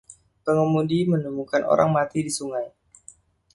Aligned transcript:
Pengemudi 0.45 0.99
menemukan 1.13 1.61
orang 1.73 1.89
mati 1.97 2.19
di 2.27 2.31
sungai. 2.37 2.65